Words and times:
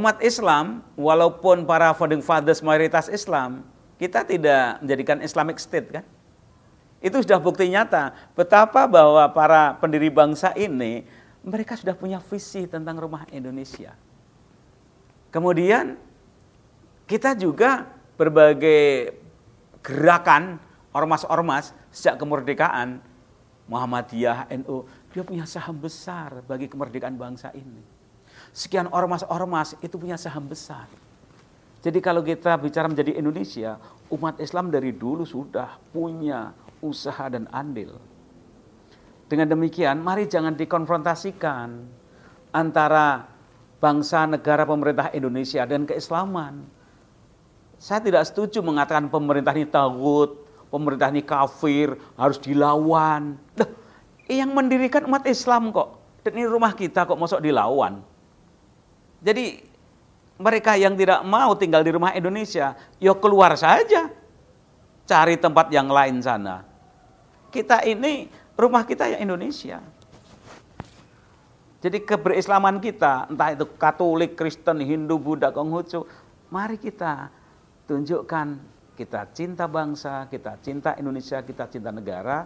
Umat 0.00 0.16
Islam, 0.24 0.80
walaupun 0.96 1.68
para 1.68 1.92
founding 1.92 2.24
fathers 2.24 2.64
mayoritas 2.64 3.12
Islam, 3.12 3.60
kita 4.00 4.24
tidak 4.24 4.80
menjadikan 4.80 5.20
Islamic 5.20 5.60
State 5.60 5.92
kan? 5.92 6.04
Itu 7.04 7.20
sudah 7.20 7.36
bukti 7.40 7.68
nyata 7.68 8.12
betapa 8.32 8.88
bahwa 8.88 9.28
para 9.32 9.76
pendiri 9.76 10.08
bangsa 10.08 10.56
ini 10.56 11.04
mereka 11.44 11.76
sudah 11.76 11.96
punya 11.96 12.20
visi 12.20 12.64
tentang 12.68 12.96
rumah 13.00 13.24
Indonesia. 13.32 13.96
Kemudian 15.32 16.00
kita 17.04 17.36
juga 17.36 17.84
berbagai 18.16 19.16
gerakan 19.84 20.60
ormas-ormas 20.90 21.74
sejak 21.94 22.18
kemerdekaan 22.18 23.02
Muhammadiyah, 23.70 24.50
NU, 24.62 24.82
dia 25.14 25.22
punya 25.22 25.46
saham 25.46 25.78
besar 25.78 26.42
bagi 26.46 26.66
kemerdekaan 26.66 27.14
bangsa 27.14 27.54
ini 27.54 28.00
sekian 28.50 28.90
ormas-ormas 28.90 29.78
itu 29.82 29.94
punya 29.96 30.18
saham 30.18 30.46
besar. 30.46 30.90
Jadi 31.80 31.98
kalau 32.04 32.20
kita 32.20 32.60
bicara 32.60 32.90
menjadi 32.90 33.16
Indonesia, 33.16 33.80
umat 34.12 34.36
Islam 34.36 34.68
dari 34.68 34.92
dulu 34.92 35.24
sudah 35.24 35.80
punya 35.94 36.52
usaha 36.84 37.24
dan 37.32 37.48
andil. 37.48 37.96
Dengan 39.30 39.48
demikian, 39.48 40.02
mari 40.02 40.28
jangan 40.28 40.58
dikonfrontasikan 40.58 41.68
antara 42.52 43.24
bangsa, 43.80 44.28
negara, 44.28 44.68
pemerintah 44.68 45.08
Indonesia 45.16 45.64
dan 45.64 45.88
keislaman. 45.88 46.68
Saya 47.80 48.04
tidak 48.04 48.28
setuju 48.28 48.60
mengatakan 48.60 49.08
pemerintah 49.08 49.56
ini 49.56 49.64
tagut, 49.64 50.49
pemerintah 50.70 51.10
ini 51.10 51.20
kafir, 51.26 51.98
harus 52.14 52.38
dilawan. 52.38 53.36
Loh, 53.58 53.70
yang 54.30 54.54
mendirikan 54.54 55.04
umat 55.10 55.26
Islam 55.26 55.74
kok. 55.74 55.98
Dan 56.22 56.38
ini 56.38 56.46
rumah 56.46 56.72
kita 56.72 57.04
kok 57.04 57.18
masuk 57.18 57.42
dilawan. 57.42 58.00
Jadi 59.20 59.60
mereka 60.40 60.78
yang 60.78 60.96
tidak 60.96 61.20
mau 61.26 61.52
tinggal 61.58 61.84
di 61.84 61.92
rumah 61.92 62.16
Indonesia, 62.16 62.78
ya 62.96 63.12
keluar 63.12 63.52
saja. 63.58 64.08
Cari 65.04 65.36
tempat 65.36 65.68
yang 65.74 65.90
lain 65.90 66.22
sana. 66.22 66.64
Kita 67.50 67.82
ini, 67.82 68.30
rumah 68.54 68.86
kita 68.86 69.10
ya 69.10 69.18
Indonesia. 69.18 69.82
Jadi 71.80 72.04
keberislaman 72.04 72.78
kita, 72.78 73.26
entah 73.32 73.56
itu 73.56 73.64
Katolik, 73.80 74.36
Kristen, 74.36 74.84
Hindu, 74.84 75.16
Buddha, 75.16 75.48
Konghucu, 75.48 76.04
mari 76.52 76.76
kita 76.76 77.32
tunjukkan 77.88 78.60
kita 79.00 79.32
cinta 79.32 79.64
bangsa, 79.64 80.28
kita 80.28 80.60
cinta 80.60 80.92
Indonesia, 81.00 81.40
kita 81.40 81.72
cinta 81.72 81.88
negara, 81.88 82.44